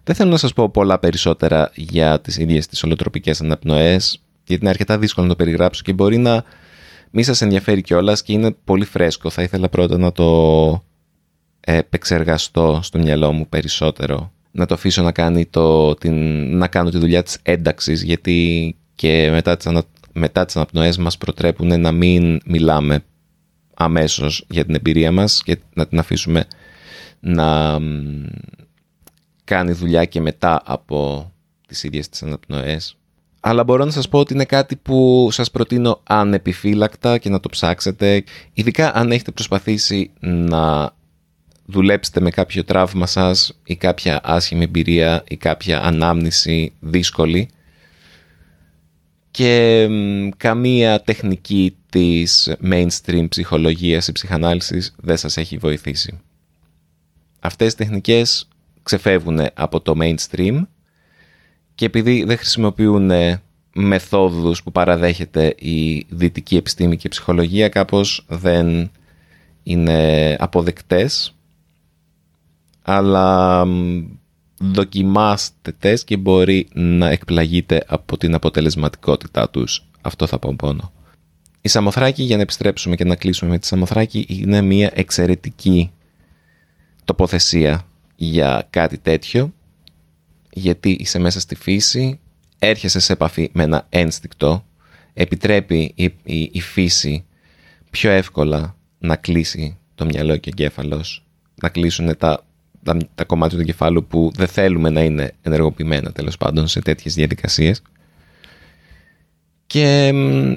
Δεν 0.03 0.15
θέλω 0.15 0.29
να 0.29 0.37
σας 0.37 0.53
πω 0.53 0.69
πολλά 0.69 0.99
περισσότερα 0.99 1.71
για 1.75 2.21
τις 2.21 2.37
ίδιες 2.37 2.67
τις 2.67 2.83
ολοτροπικές 2.83 3.41
αναπνοές 3.41 4.21
γιατί 4.45 4.61
είναι 4.61 4.69
αρκετά 4.69 4.97
δύσκολο 4.97 5.27
να 5.27 5.31
το 5.35 5.43
περιγράψω 5.43 5.81
και 5.83 5.93
μπορεί 5.93 6.17
να 6.17 6.43
μη 7.11 7.23
σας 7.23 7.41
ενδιαφέρει 7.41 7.81
κιόλας 7.81 8.21
και 8.21 8.33
είναι 8.33 8.51
πολύ 8.63 8.85
φρέσκο. 8.85 9.29
Θα 9.29 9.43
ήθελα 9.43 9.69
πρώτα 9.69 9.97
να 9.97 10.11
το 10.11 10.83
επεξεργαστώ 11.59 12.79
στο 12.83 12.99
μυαλό 12.99 13.31
μου 13.31 13.47
περισσότερο 13.49 14.31
να 14.57 14.65
το 14.65 14.73
αφήσω 14.73 15.03
να, 15.03 15.11
κάνει 15.11 15.45
το, 15.45 15.95
την, 15.95 16.15
να 16.57 16.67
κάνω 16.67 16.89
τη 16.89 16.97
δουλειά 16.97 17.23
της 17.23 17.37
ένταξης 17.43 18.03
γιατί 18.03 18.75
και 18.95 19.29
μετά 19.31 19.57
τις, 19.57 19.67
ανα, 19.67 19.83
μετά 20.13 20.45
τις 20.45 20.55
αναπνοές 20.55 20.97
μας 20.97 21.17
προτρέπουν 21.17 21.81
να 21.81 21.91
μην 21.91 22.39
μιλάμε 22.45 23.03
αμέσως 23.73 24.45
για 24.49 24.65
την 24.65 24.75
εμπειρία 24.75 25.11
μας 25.11 25.43
και 25.43 25.57
να 25.73 25.87
την 25.87 25.99
αφήσουμε 25.99 26.45
να 27.19 27.77
κάνει 29.43 29.71
δουλειά 29.71 30.05
και 30.05 30.21
μετά 30.21 30.61
από 30.65 31.31
τις 31.67 31.83
ίδιες 31.83 32.09
τις 32.09 32.23
αναπνοές. 32.23 32.97
Αλλά 33.39 33.63
μπορώ 33.63 33.85
να 33.85 33.91
σας 33.91 34.09
πω 34.09 34.19
ότι 34.19 34.33
είναι 34.33 34.45
κάτι 34.45 34.75
που 34.75 35.27
σας 35.31 35.51
προτείνω 35.51 35.99
ανεπιφύλακτα 36.03 37.17
και 37.17 37.29
να 37.29 37.39
το 37.39 37.49
ψάξετε. 37.49 38.23
Ειδικά 38.53 38.95
αν 38.95 39.11
έχετε 39.11 39.31
προσπαθήσει 39.31 40.11
να 40.19 40.91
δουλέψετε 41.69 42.19
με 42.19 42.29
κάποιο 42.29 42.63
τραύμα 42.63 43.05
σας 43.05 43.59
ή 43.63 43.75
κάποια 43.75 44.19
άσχημη 44.23 44.63
εμπειρία 44.63 45.23
ή 45.27 45.37
κάποια 45.37 45.81
ανάμνηση 45.83 46.73
δύσκολη 46.79 47.49
και 49.31 49.87
καμία 50.37 51.01
τεχνική 51.01 51.77
της 51.89 52.55
mainstream 52.63 53.25
ψυχολογίας 53.29 54.07
ή 54.07 54.11
ψυχανάλυσης 54.11 54.95
δεν 54.97 55.17
σας 55.17 55.37
έχει 55.37 55.57
βοηθήσει. 55.57 56.19
Αυτές 57.39 57.73
οι 57.73 57.75
τεχνικές 57.75 58.47
ξεφεύγουν 58.83 59.39
από 59.53 59.81
το 59.81 59.93
mainstream 60.01 60.61
και 61.75 61.85
επειδή 61.85 62.23
δεν 62.23 62.37
χρησιμοποιούν 62.37 63.11
μεθόδους 63.73 64.63
που 64.63 64.71
παραδέχεται 64.71 65.55
η 65.59 66.05
δυτική 66.09 66.55
επιστήμη 66.55 66.97
και 66.97 67.09
ψυχολογία 67.09 67.69
κάπως 67.69 68.25
δεν 68.27 68.91
είναι 69.63 70.35
αποδεκτές 70.39 71.36
αλλά 72.89 73.65
δοκιμάστε 74.59 75.71
τεστ 75.79 76.05
και 76.05 76.17
μπορεί 76.17 76.67
να 76.73 77.09
εκπλαγείτε 77.09 77.83
από 77.87 78.17
την 78.17 78.33
αποτελεσματικότητά 78.33 79.49
τους. 79.49 79.85
Αυτό 80.01 80.27
θα 80.27 80.39
πω 80.39 80.53
πόνο. 80.55 80.91
Η 81.61 81.67
Σαμοθράκη, 81.69 82.23
για 82.23 82.35
να 82.35 82.41
επιστρέψουμε 82.41 82.95
και 82.95 83.03
να 83.03 83.15
κλείσουμε 83.15 83.51
με 83.51 83.59
τη 83.59 83.65
Σαμοθράκη, 83.67 84.25
είναι 84.29 84.61
μια 84.61 84.91
εξαιρετική 84.93 85.91
τοποθεσία 87.05 87.87
για 88.15 88.67
κάτι 88.69 88.97
τέτοιο, 88.97 89.53
γιατί 90.53 90.89
είσαι 90.99 91.19
μέσα 91.19 91.39
στη 91.39 91.55
φύση, 91.55 92.19
έρχεσαι 92.59 92.99
σε 92.99 93.13
επαφή 93.13 93.49
με 93.53 93.63
ένα 93.63 93.85
ένστικτο, 93.89 94.65
επιτρέπει 95.13 95.91
η, 95.95 96.03
η, 96.23 96.49
η 96.51 96.61
φύση 96.61 97.25
πιο 97.89 98.11
εύκολα 98.11 98.75
να 98.99 99.15
κλείσει 99.15 99.77
το 99.95 100.05
μυαλό 100.05 100.37
και 100.37 100.49
ο 100.49 100.51
εγκέφαλος, 100.55 101.25
να 101.61 101.69
κλείσουν 101.69 102.17
τα 102.17 102.46
τα, 102.87 102.97
τα 103.15 103.23
κομμάτια 103.23 103.57
του 103.57 103.63
κεφάλου 103.63 104.05
που 104.05 104.31
δεν 104.35 104.47
θέλουμε 104.47 104.89
να 104.89 105.03
είναι 105.03 105.31
ενεργοποιημένα 105.41 106.11
τέλος 106.11 106.37
πάντων 106.37 106.67
σε 106.67 106.79
τέτοιες 106.81 107.13
διαδικασίες. 107.13 107.81
Και 109.67 110.13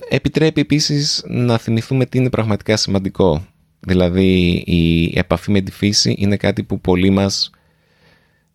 επιτρέπει 0.09 0.61
επίσης 0.61 1.25
να 1.27 1.59
θυμηθούμε 1.59 2.07
τι 2.07 2.19
είναι 2.19 2.31
πραγματικά 2.31 2.77
σημαντικό. 2.77 3.45
Δηλαδή 3.81 4.63
η 4.67 5.13
επαφή 5.19 5.51
με 5.51 5.61
τη 5.61 5.73
φύση 5.73 6.15
είναι 6.19 6.37
κάτι 6.37 6.63
που 6.63 6.81
πολλοί 6.81 7.11
μας 7.11 7.51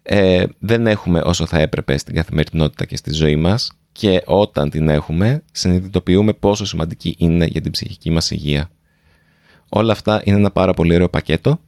ε, 0.03 0.45
δεν 0.59 0.87
έχουμε 0.87 1.21
όσο 1.23 1.45
θα 1.45 1.59
έπρεπε 1.59 1.97
στην 1.97 2.15
καθημερινότητα 2.15 2.85
και 2.85 2.95
στη 2.95 3.13
ζωή 3.13 3.35
μας 3.35 3.71
και 3.91 4.21
όταν 4.25 4.69
την 4.69 4.89
έχουμε 4.89 5.43
συνειδητοποιούμε 5.51 6.33
πόσο 6.33 6.65
σημαντική 6.65 7.15
είναι 7.17 7.45
για 7.45 7.61
την 7.61 7.71
ψυχική 7.71 8.09
μας 8.09 8.31
υγεία. 8.31 8.69
Όλα 9.69 9.91
αυτά 9.91 10.21
είναι 10.23 10.37
ένα 10.37 10.51
πάρα 10.51 10.73
πολύ 10.73 10.93
ωραίο 10.95 11.09
πακέτο 11.09 11.59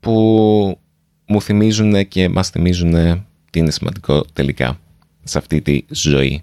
που 0.00 0.80
μου 1.26 1.42
θυμίζουν 1.42 2.08
και 2.08 2.28
μας 2.28 2.50
θυμίζουν 2.50 3.24
τι 3.50 3.58
είναι 3.58 3.70
σημαντικό 3.70 4.24
τελικά 4.32 4.80
σε 5.24 5.38
αυτή 5.38 5.60
τη 5.60 5.82
ζωή. 5.88 6.42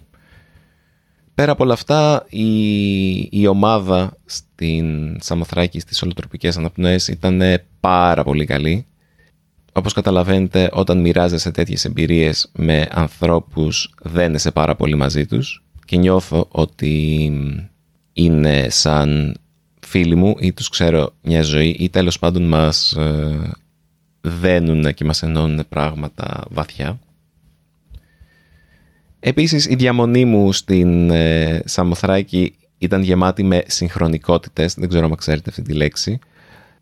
Πέρα 1.36 1.52
από 1.52 1.63
όλα 1.63 1.74
αυτά, 1.74 2.25
η, 2.30 3.18
η 3.32 3.48
ομάδα 3.48 4.18
στην 4.25 5.18
Σαμοθράκη 5.22 5.80
στις 5.80 6.02
ολοτροπικές 6.02 6.58
αναπνοές 6.58 7.08
ήταν 7.08 7.42
πάρα 7.80 8.24
πολύ 8.24 8.46
καλή. 8.46 8.86
Όπως 9.74 9.94
καταλαβαίνετε, 9.94 10.70
όταν 10.72 11.00
μοιράζεσαι 11.00 11.52
τέτοιες 11.52 11.86
εμπειρίες 11.86 12.52
με 12.54 12.88
ανθρώπους, 12.92 13.94
δεν 14.02 14.34
είσαι 14.34 14.52
πάρα 14.52 14.75
πολύ 14.75 14.96
μαζί 14.96 15.25
τους 15.25 15.63
και 15.86 15.98
νιώθω 15.98 16.48
ότι 16.52 17.32
είναι 18.13 18.70
σαν 18.70 19.36
φίλοι 19.80 20.16
μου 20.16 20.36
ή 20.40 20.54
τους 20.54 20.70
ξέρω 20.70 21.13
μια 21.22 21.42
ζωή 21.42 21.70
ή 21.80 21.90
τέλος 21.90 22.20
πάντων 22.20 22.44
μας 22.44 22.92
ε, 22.94 23.52
δένουν 24.24 24.94
και 24.94 25.03
μας 25.06 25.24
ενώνουν 25.24 25.65
πράγματα 25.70 26.46
βαθιά. 26.50 27.00
Επίσης 29.20 29.65
η 29.65 29.75
διαμονή 29.75 30.25
μου 30.25 30.51
στην 30.51 31.10
ε, 31.10 31.62
Σαμοθράκη 31.65 32.56
ήταν 32.77 33.01
γεμάτη 33.01 33.44
με 33.44 33.63
συγχρονικότητες, 33.68 34.74
δεν 34.74 34.89
ξέρω 34.89 35.06
αν 35.06 35.15
ξέρετε 35.15 35.50
αυτή 35.50 35.62
τη 35.62 35.74
λέξη. 35.74 36.20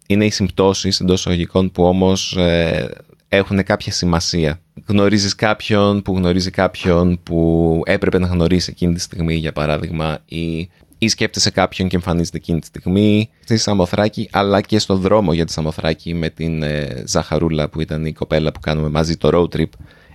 Είναι 0.07 0.25
οι 0.25 0.29
συμπτώσεις 0.29 1.00
εντός 1.00 1.19
εισαγωγικών 1.19 1.71
που 1.71 1.83
όμως 1.83 2.38
ε, 2.38 2.89
έχουν 3.27 3.63
κάποια 3.63 3.91
σημασία. 3.91 4.60
Γνωρίζεις 4.86 5.36
κάποιον 5.36 6.01
που 6.01 6.15
γνωρίζει 6.15 6.51
κάποιον 6.51 7.19
που 7.24 7.81
έπρεπε 7.86 8.19
να 8.19 8.27
γνωρίσει 8.27 8.69
εκείνη 8.71 8.93
τη 8.93 9.00
στιγμή 9.00 9.36
για 9.36 9.51
παράδειγμα 9.51 10.19
ή, 10.25 10.69
ή 11.03 11.08
σκέπτεσαι 11.08 11.50
κάποιον 11.50 11.88
και 11.88 11.96
εμφανίζεται 11.96 12.38
εκείνη 12.38 12.60
τη 12.60 12.65
στιγμή 12.65 13.29
στη 13.43 13.58
Σαμοθράκη 13.58 14.29
αλλά 14.31 14.62
και 14.62 14.79
στο 14.79 14.96
δρόμο 14.96 15.34
για 15.34 15.46
τη 15.46 15.51
Σαμοθράκη 15.51 16.13
με 16.13 16.29
την 16.29 16.63
ε, 16.63 17.03
Ζαχαρούλα 17.05 17.70
που 17.70 17.81
ήταν 17.81 18.05
η 18.05 18.13
κοπέλα 18.13 18.51
που 18.51 18.60
κάνουμε 18.60 18.89
μαζί 18.89 19.17
το 19.17 19.29
road 19.34 19.58
trip 19.58 19.70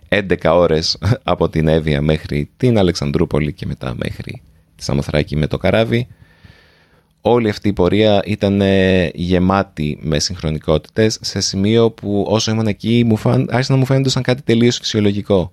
11 0.09 0.37
ώρες 0.45 0.99
από 1.23 1.49
την 1.49 1.69
Εύβοια 1.69 2.03
μέχρι 2.03 2.51
την 2.57 2.79
Αλεξανδρούπολη 2.79 3.53
και 3.53 3.67
μετά 3.67 3.95
μέχρι 3.97 4.43
τη 4.77 4.83
Σαμοθράκη 4.83 5.37
με 5.37 5.47
το 5.47 5.57
καράβι. 5.57 6.07
Όλη 7.21 7.49
αυτή 7.49 7.69
η 7.69 7.73
πορεία 7.73 8.23
ήταν 8.25 8.61
ε, 8.61 9.11
γεμάτη 9.15 9.99
με 10.01 10.19
συγχρονικότητες 10.19 11.19
σε 11.21 11.41
σημείο 11.41 11.91
που 11.91 12.25
όσο 12.29 12.51
ήμουν 12.51 12.67
εκεί 12.67 13.05
μου 13.07 13.17
φαν... 13.17 13.49
άρχισε 13.51 13.73
να 13.73 13.79
μου 13.79 13.85
φαίνεται 13.85 14.09
σαν 14.09 14.23
κάτι 14.23 14.43
τελείως 14.43 14.77
φυσιολογικό. 14.77 15.53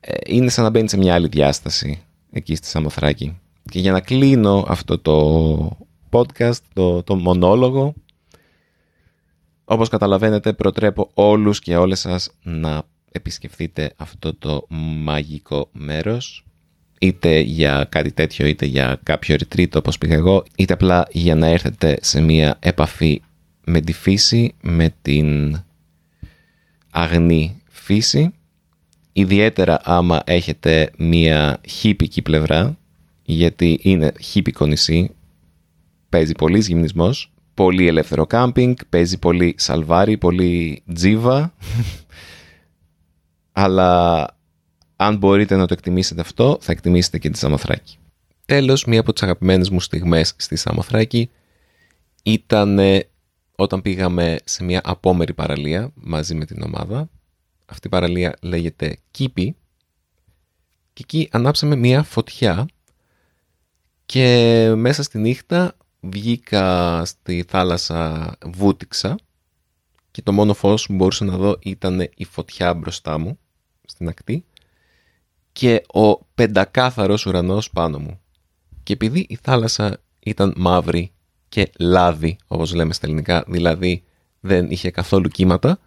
Ε, 0.00 0.14
είναι 0.26 0.50
σαν 0.50 0.64
να 0.64 0.70
μπαίνει 0.70 0.88
σε 0.88 0.96
μια 0.96 1.14
άλλη 1.14 1.28
διάσταση 1.28 2.02
εκεί 2.32 2.54
στη 2.54 2.66
Σαμοθράκη. 2.66 3.36
Και 3.72 3.80
για 3.80 3.92
να 3.92 4.00
κλείνω 4.00 4.64
αυτό 4.68 4.98
το 4.98 5.86
podcast, 6.10 6.58
το, 6.72 7.02
το 7.02 7.14
μονόλογο, 7.14 7.94
όπως 9.64 9.88
καταλαβαίνετε 9.88 10.52
προτρέπω 10.52 11.10
όλους 11.14 11.58
και 11.58 11.76
όλες 11.76 12.00
σας 12.00 12.30
να 12.42 12.82
επισκεφτείτε 13.12 13.92
αυτό 13.96 14.34
το 14.34 14.66
μαγικό 15.04 15.68
μέρος 15.72 16.44
είτε 17.00 17.38
για 17.38 17.86
κάτι 17.88 18.12
τέτοιο 18.12 18.46
είτε 18.46 18.66
για 18.66 19.00
κάποιο 19.02 19.36
retreat 19.38 19.74
όπως 19.74 19.98
πήγα 19.98 20.14
εγώ 20.14 20.44
είτε 20.56 20.72
απλά 20.72 21.06
για 21.10 21.34
να 21.34 21.46
έρθετε 21.46 21.98
σε 22.00 22.20
μια 22.20 22.56
επαφή 22.60 23.22
με 23.64 23.80
τη 23.80 23.92
φύση, 23.92 24.54
με 24.62 24.94
την 25.02 25.60
αγνή 26.90 27.62
φύση. 27.68 28.30
Ιδιαίτερα 29.12 29.80
άμα 29.84 30.22
έχετε 30.24 30.90
μια 30.96 31.60
χύπικη 31.68 32.22
πλευρά 32.22 32.76
γιατί 33.22 33.78
είναι 33.82 34.12
χύπικο 34.20 34.66
νησί 34.66 35.10
παίζει 36.08 36.32
πολύ 36.32 36.58
γυμνισμός 36.58 37.32
πολύ 37.54 37.86
ελεύθερο 37.86 38.26
κάμπινγκ, 38.26 38.76
παίζει 38.88 39.18
πολύ 39.18 39.54
σαλβάρι, 39.58 40.18
πολύ 40.18 40.82
τζίβα 40.94 41.54
αλλά 43.52 44.26
αν 44.96 45.16
μπορείτε 45.16 45.56
να 45.56 45.66
το 45.66 45.72
εκτιμήσετε 45.72 46.20
αυτό, 46.20 46.58
θα 46.60 46.72
εκτιμήσετε 46.72 47.18
και 47.18 47.30
τη 47.30 47.38
Σαμοθράκη. 47.38 47.96
Τέλος, 48.46 48.84
μία 48.84 49.00
από 49.00 49.12
τις 49.12 49.22
αγαπημένες 49.22 49.70
μου 49.70 49.80
στιγμές 49.80 50.34
στη 50.36 50.56
Σαμοθράκη 50.56 51.30
ήταν 52.22 52.78
όταν 53.56 53.82
πήγαμε 53.82 54.38
σε 54.44 54.64
μια 54.64 54.80
απόμερη 54.84 55.34
παραλία 55.34 55.90
μαζί 55.94 56.34
με 56.34 56.44
την 56.44 56.62
ομάδα. 56.62 57.10
Αυτή 57.66 57.86
η 57.86 57.90
παραλία 57.90 58.36
λέγεται 58.40 58.98
Κήπη 59.10 59.56
και 60.92 61.02
εκεί 61.02 61.28
ανάψαμε 61.30 61.76
μια 61.76 62.02
φωτιά 62.02 62.66
και 64.12 64.72
μέσα 64.76 65.02
στη 65.02 65.18
νύχτα 65.18 65.76
βγήκα 66.00 67.04
στη 67.04 67.44
θάλασσα 67.48 68.32
βούτυξα 68.44 69.16
και 70.10 70.22
το 70.22 70.32
μόνο 70.32 70.54
φως 70.54 70.86
που 70.86 70.94
μπορούσα 70.94 71.24
να 71.24 71.36
δω 71.36 71.56
ήταν 71.60 72.08
η 72.14 72.24
φωτιά 72.24 72.74
μπροστά 72.74 73.18
μου 73.18 73.38
στην 73.86 74.08
ακτή 74.08 74.44
και 75.52 75.84
ο 75.86 76.24
πεντακάθαρος 76.24 77.26
ουρανός 77.26 77.70
πάνω 77.70 77.98
μου. 77.98 78.20
Και 78.82 78.92
επειδή 78.92 79.26
η 79.28 79.38
θάλασσα 79.42 80.00
ήταν 80.18 80.54
μαύρη 80.56 81.12
και 81.48 81.70
λάδι, 81.78 82.36
όπως 82.46 82.74
λέμε 82.74 82.92
στα 82.92 83.06
ελληνικά, 83.06 83.44
δηλαδή 83.46 84.04
δεν 84.40 84.70
είχε 84.70 84.90
καθόλου 84.90 85.28
κύματα, 85.28 85.78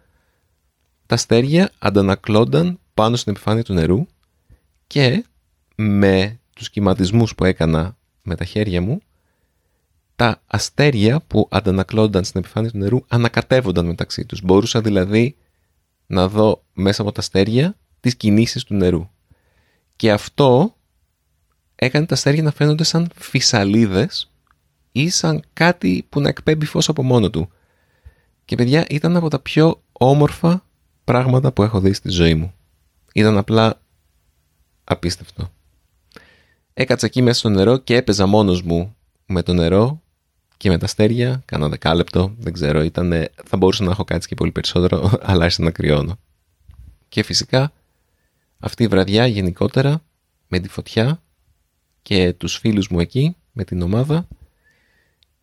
τα 1.06 1.14
αστέρια 1.14 1.70
αντανακλώνταν 1.78 2.78
πάνω 2.94 3.16
στην 3.16 3.32
επιφάνεια 3.32 3.64
του 3.64 3.72
νερού 3.72 4.06
και 4.86 5.24
με 5.74 6.40
τους 6.54 6.70
κυματισμούς 6.70 7.34
που 7.34 7.44
έκανα 7.44 7.95
με 8.26 8.34
τα 8.36 8.44
χέρια 8.44 8.80
μου, 8.82 9.00
τα 10.16 10.42
αστέρια 10.46 11.20
που 11.20 11.48
αντανακλώνταν 11.50 12.24
στην 12.24 12.40
επιφάνεια 12.40 12.70
του 12.70 12.78
νερού 12.78 13.04
ανακατεύονταν 13.08 13.86
μεταξύ 13.86 14.24
τους. 14.24 14.42
Μπορούσα 14.42 14.80
δηλαδή 14.80 15.36
να 16.06 16.28
δω 16.28 16.62
μέσα 16.72 17.02
από 17.02 17.12
τα 17.12 17.20
αστέρια 17.20 17.76
τις 18.00 18.16
κινήσεις 18.16 18.64
του 18.64 18.74
νερού. 18.74 19.08
Και 19.96 20.12
αυτό 20.12 20.76
έκανε 21.74 22.06
τα 22.06 22.14
αστέρια 22.14 22.42
να 22.42 22.50
φαίνονται 22.50 22.84
σαν 22.84 23.08
φυσαλίδες 23.14 24.30
ή 24.92 25.08
σαν 25.08 25.42
κάτι 25.52 26.06
που 26.08 26.20
να 26.20 26.28
εκπέμπει 26.28 26.66
φως 26.66 26.88
από 26.88 27.02
μόνο 27.02 27.30
του. 27.30 27.48
Και 28.44 28.56
παιδιά 28.56 28.86
ήταν 28.88 29.16
από 29.16 29.28
τα 29.28 29.38
πιο 29.38 29.82
όμορφα 29.92 30.64
πράγματα 31.04 31.52
που 31.52 31.62
έχω 31.62 31.80
δει 31.80 31.92
στη 31.92 32.10
ζωή 32.10 32.34
μου. 32.34 32.54
Ήταν 33.14 33.38
απλά 33.38 33.80
απίστευτο. 34.84 35.50
Έκατσα 36.78 37.06
εκεί 37.06 37.22
μέσα 37.22 37.38
στο 37.38 37.48
νερό 37.48 37.76
και 37.76 37.96
έπαιζα 37.96 38.26
μόνος 38.26 38.62
μου 38.62 38.96
με 39.26 39.42
το 39.42 39.52
νερό 39.52 40.02
και 40.56 40.68
με 40.68 40.78
τα 40.78 40.84
αστέρια, 40.84 41.42
κάνα 41.44 41.68
δεκάλεπτο, 41.68 42.34
δεν 42.38 42.52
ξέρω, 42.52 42.82
ήταν, 42.82 43.12
θα 43.44 43.56
μπορούσα 43.56 43.84
να 43.84 43.90
έχω 43.90 44.04
κάτι 44.04 44.26
και 44.26 44.34
πολύ 44.34 44.50
περισσότερο, 44.50 45.10
αλλά 45.28 45.42
άρχισα 45.42 45.62
να 45.62 45.70
κρυώνω. 45.70 46.18
Και 47.08 47.22
φυσικά 47.22 47.72
αυτή 48.58 48.82
η 48.82 48.86
βραδιά 48.86 49.26
γενικότερα 49.26 50.02
με 50.48 50.58
τη 50.58 50.68
φωτιά 50.68 51.22
και 52.02 52.32
τους 52.32 52.56
φίλους 52.56 52.88
μου 52.88 53.00
εκεί 53.00 53.36
με 53.52 53.64
την 53.64 53.82
ομάδα 53.82 54.28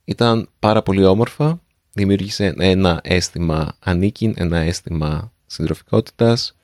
ήταν 0.06 0.50
πάρα 0.60 0.84
πολύ 0.84 1.06
όμορφα 1.06 1.62
δημιούργησε 1.94 2.54
ένα 2.58 3.00
αίσθημα 3.04 3.76
ανήκειν, 3.80 4.34
ένα 4.38 4.58
αίσθημα 4.58 5.32
συντροφικότητας 5.46 6.56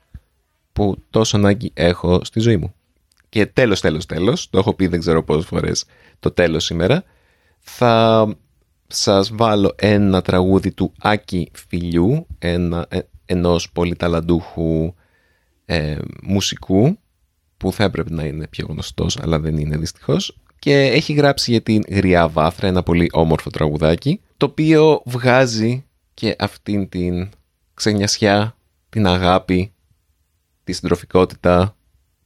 που 0.74 0.98
τόσο 1.10 1.38
ανάγκη 1.38 1.72
έχω 1.74 2.24
στη 2.24 2.40
ζωή 2.40 2.58
μου. 2.58 2.74
Και 3.30 3.46
τέλος, 3.46 3.82
τέλος, 3.82 4.06
τέλος, 4.06 4.50
το 4.50 4.58
έχω 4.58 4.74
πει 4.74 4.88
δεν 4.88 5.00
ξέρω 5.00 5.24
πόσες 5.24 5.46
φορές 5.46 5.86
το 6.20 6.32
τέλος 6.32 6.64
σήμερα, 6.64 7.04
θα 7.60 8.28
σας 8.88 9.30
βάλω 9.34 9.74
ένα 9.76 10.22
τραγούδι 10.22 10.72
του 10.72 10.94
Άκη 11.00 11.52
Φιλιού, 11.54 12.28
ένα, 12.40 12.86
ε, 12.90 13.00
ενός 13.26 13.72
πολυταλαντούχου 13.72 14.94
ε, 15.66 15.98
μουσικού 16.24 17.00
που 17.58 17.72
θα 17.72 17.84
έπρεπε 17.84 18.14
να 18.14 18.24
είναι 18.24 18.48
πιο 18.48 18.66
γνωστός 18.70 19.18
αλλά 19.22 19.40
δεν 19.40 19.58
είναι 19.58 19.78
δυστυχώς 19.78 20.38
και 20.60 20.74
έχει 20.82 21.14
γράψει 21.14 21.52
για 21.52 21.62
την 21.62 21.82
Γριά 21.90 22.28
Βάθρα 22.28 22.68
ένα 22.68 22.84
πολύ 22.84 23.10
όμορφο 23.12 23.50
τραγουδάκι 23.50 24.22
το 24.38 24.46
οποίο 24.46 25.02
βγάζει 25.06 25.86
και 26.14 26.36
αυτήν 26.40 26.90
την 26.90 27.30
ξενιασιά, 27.74 28.58
την 28.90 29.08
αγάπη, 29.08 29.74
τη 30.64 30.74
συντροφικότητα 30.74 31.76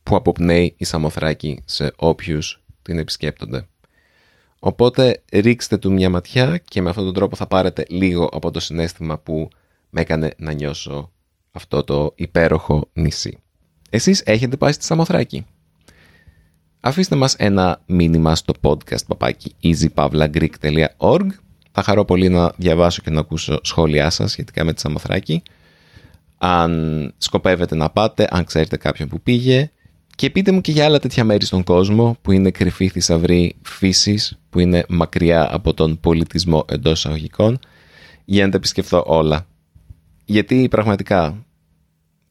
που 0.04 0.16
αποπνέει 0.16 0.76
η 0.78 0.86
Σαμοθράκη 0.86 1.62
σε 1.66 1.94
όποιους 1.96 2.64
την 2.82 2.98
επισκέπτονται. 2.98 3.68
Οπότε 4.60 5.22
ρίξτε 5.32 5.78
του 5.78 5.92
μια 5.92 6.10
ματιά 6.10 6.58
και 6.58 6.82
με 6.82 6.90
αυτόν 6.90 7.06
τον 7.06 7.14
τρόπο 7.14 7.36
θα 7.36 7.48
πάρετε 7.48 7.86
λίγο 7.90 8.30
από 8.34 8.52
το 8.52 8.60
συνέστημα 8.60 9.18
που 9.18 9.48
με 9.90 10.02
έκανε 10.02 10.34
να 10.38 10.52
νιώσω 10.52 11.12
αυτό 11.52 11.84
το 11.84 12.12
υπέροχο 12.16 12.90
νησί. 12.94 13.38
Εσείς 13.90 14.22
έχετε 14.26 14.58
πάει 14.58 14.72
στη 14.72 14.84
Σαμοθράκη; 14.84 15.46
Αφήστε 16.86 17.16
μας 17.16 17.36
ένα 17.36 17.82
μήνυμα 17.86 18.36
στο 18.36 18.54
podcast 18.62 19.06
παπάκι 19.08 19.56
easypavlagreek.org 19.64 21.28
Θα 21.72 21.84
χαρώ 21.84 22.06
πολύ 22.06 22.30
να 22.30 22.52
διαβάσω 22.58 23.02
και 23.02 23.10
να 23.10 23.20
ακούσω 23.20 23.60
σχόλιά 23.64 24.10
σας 24.10 24.32
σχετικά 24.32 24.64
με 24.64 24.74
τη 24.74 24.80
Σαμοθράκη. 24.80 25.44
Αν 26.38 27.14
σκοπεύετε 27.18 27.76
να 27.76 27.90
πάτε, 27.90 28.28
αν 28.30 28.44
ξέρετε 28.46 28.78
κάποιον 28.78 29.08
που 29.08 29.22
πήγε. 29.22 29.72
Και 30.16 30.30
πείτε 30.30 30.52
μου 30.52 30.62
και 30.62 30.72
για 30.72 30.86
άλλα 30.86 31.00
τέτοια 31.00 31.24
μέρη 31.24 31.46
στον 31.46 31.64
κόσμο 31.64 32.18
που 32.22 32.32
είναι 32.32 32.52
κρυφή 32.52 32.88
θησαυρή 32.88 33.56
φύσης, 33.62 34.40
που 34.50 34.60
είναι 34.60 34.86
μακριά 34.90 35.54
από 35.54 35.74
τον 35.74 36.00
πολιτισμό 36.00 36.66
εντός 36.70 37.06
αγωγικών, 37.06 37.60
για 38.26 38.46
να 38.46 38.52
τα 38.52 38.58
επισκεφθώ 38.58 39.04
όλα 39.08 39.48
γιατί 40.26 40.68
πραγματικά 40.68 41.46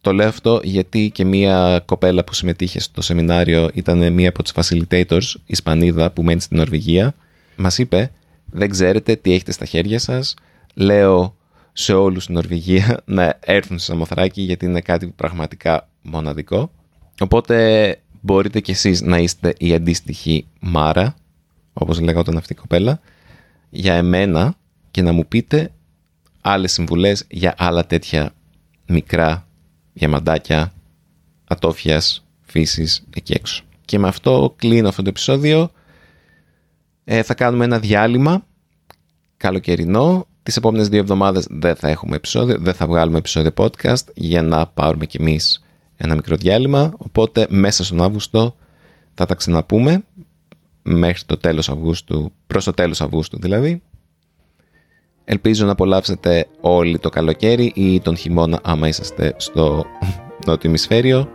το 0.01 0.12
λέω 0.12 0.29
αυτό 0.29 0.61
γιατί 0.64 1.11
και 1.14 1.25
μία 1.25 1.83
κοπέλα 1.85 2.25
που 2.25 2.35
συμμετείχε 2.35 2.81
στο 2.81 3.03
σεμινάριο 3.03 3.71
ήταν 3.75 4.12
μία 4.12 4.29
από 4.29 4.42
τις 4.42 4.53
facilitators, 4.55 5.35
Ισπανίδα 5.47 6.11
που 6.11 6.23
μένει 6.23 6.40
στην 6.40 6.57
Νορβηγία. 6.57 7.14
Μας 7.57 7.79
είπε, 7.79 8.11
δεν 8.45 8.71
ξέρετε 8.71 9.16
τι 9.16 9.33
έχετε 9.33 9.53
στα 9.53 9.64
χέρια 9.64 9.99
σας. 9.99 10.35
Λέω 10.75 11.37
σε 11.73 11.92
όλους 11.92 12.23
στην 12.23 12.35
Νορβηγία 12.35 13.01
να 13.05 13.38
έρθουν 13.40 13.79
στο 13.79 13.92
Σαμοθράκι 13.92 14.42
γιατί 14.42 14.64
είναι 14.64 14.81
κάτι 14.81 15.07
πραγματικά 15.07 15.88
μοναδικό. 16.03 16.71
Οπότε 17.20 17.96
μπορείτε 18.20 18.61
κι 18.61 18.70
εσείς 18.70 19.01
να 19.01 19.18
είστε 19.18 19.55
η 19.59 19.75
αντίστοιχη 19.75 20.46
Μάρα, 20.61 21.14
όπως 21.72 22.01
λέγονταν 22.01 22.37
αυτή 22.37 22.53
η 22.53 22.57
κοπέλα, 22.57 23.01
για 23.70 23.94
εμένα 23.94 24.55
και 24.90 25.03
να 25.03 25.12
μου 25.12 25.27
πείτε 25.27 25.70
άλλες 26.40 26.72
συμβουλές 26.72 27.25
για 27.29 27.55
άλλα 27.59 27.87
τέτοια 27.87 28.33
μικρά 28.87 29.46
διαμαντάκια 29.92 30.72
ατόφιας 31.44 32.25
φύσης 32.40 33.05
εκεί 33.14 33.33
έξω. 33.33 33.62
Και 33.85 33.98
με 33.98 34.09
αυτό 34.09 34.55
κλείνω 34.57 34.88
αυτό 34.88 35.03
το 35.03 35.09
επεισόδιο. 35.09 35.70
Ε, 37.05 37.22
θα 37.22 37.35
κάνουμε 37.35 37.64
ένα 37.64 37.79
διάλειμμα 37.79 38.46
καλοκαιρινό. 39.37 40.27
Τις 40.42 40.57
επόμενες 40.57 40.88
δύο 40.88 41.01
εβδομάδες 41.01 41.46
δεν 41.51 41.77
θα 41.77 41.88
έχουμε 41.88 42.16
επεισόδιο, 42.16 42.59
δεν 42.59 42.75
θα 42.75 42.87
βγάλουμε 42.87 43.18
επεισόδιο 43.18 43.51
podcast 43.57 44.05
για 44.14 44.42
να 44.42 44.66
πάρουμε 44.66 45.07
κι 45.07 45.16
εμείς 45.20 45.62
ένα 46.03 46.15
μικρό 46.15 46.37
διάλειμμα. 46.37 46.93
Οπότε 46.97 47.47
μέσα 47.49 47.85
στον 47.85 48.03
Αύγουστο 48.03 48.55
θα 49.15 49.27
τα 49.27 49.35
ξαναπούμε 49.35 50.05
μέχρι 50.83 51.23
το 51.27 51.37
τέλος 51.37 51.69
Αυγούστου, 51.69 52.33
προς 52.47 52.65
το 52.65 52.73
τέλος 52.73 53.01
Αυγούστου 53.01 53.38
δηλαδή. 53.38 53.83
Ελπίζω 55.25 55.65
να 55.65 55.73
απολαύσετε 55.73 56.47
όλοι 56.61 56.99
το 56.99 57.09
καλοκαίρι 57.09 57.73
ή 57.75 58.01
τον 58.01 58.17
χειμώνα 58.17 58.61
άμα 58.62 58.88
είσαστε 58.88 59.35
στο 59.37 59.85
νότιο 60.47 60.69
ημισφαίριο 60.69 61.29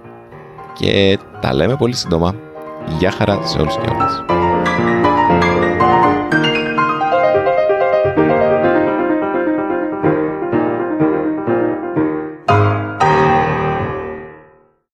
και 0.79 1.19
τα 1.41 1.53
λέμε 1.53 1.75
πολύ 1.75 1.95
σύντομα. 1.95 2.35
Γεια 2.99 3.11
χαρά 3.11 3.45
σε 3.45 3.57
όλους 3.57 3.73
και 3.73 3.89
όλες. 3.89 5.06